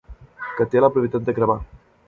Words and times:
Que 0.55 0.67
té 0.71 0.81
la 0.83 0.91
propietat 0.97 1.29
de 1.29 1.39
cremar. 1.41 1.61